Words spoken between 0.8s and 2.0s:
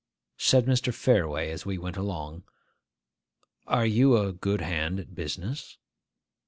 Fareway, as we went